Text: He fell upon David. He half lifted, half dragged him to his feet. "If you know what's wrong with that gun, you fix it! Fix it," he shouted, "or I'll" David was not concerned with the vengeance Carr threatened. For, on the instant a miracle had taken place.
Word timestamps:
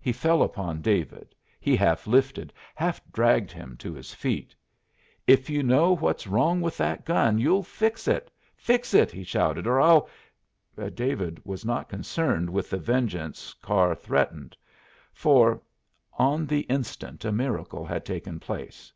He 0.00 0.12
fell 0.12 0.42
upon 0.42 0.80
David. 0.80 1.34
He 1.60 1.76
half 1.76 2.06
lifted, 2.06 2.54
half 2.74 3.02
dragged 3.12 3.52
him 3.52 3.76
to 3.80 3.92
his 3.92 4.14
feet. 4.14 4.56
"If 5.26 5.50
you 5.50 5.62
know 5.62 5.94
what's 5.94 6.26
wrong 6.26 6.62
with 6.62 6.78
that 6.78 7.04
gun, 7.04 7.36
you 7.36 7.62
fix 7.62 8.08
it! 8.08 8.30
Fix 8.56 8.94
it," 8.94 9.10
he 9.10 9.22
shouted, 9.24 9.66
"or 9.66 9.78
I'll" 9.78 10.08
David 10.94 11.42
was 11.44 11.66
not 11.66 11.90
concerned 11.90 12.48
with 12.48 12.70
the 12.70 12.78
vengeance 12.78 13.52
Carr 13.60 13.94
threatened. 13.94 14.56
For, 15.12 15.60
on 16.14 16.46
the 16.46 16.60
instant 16.60 17.26
a 17.26 17.30
miracle 17.30 17.84
had 17.84 18.06
taken 18.06 18.40
place. 18.40 18.90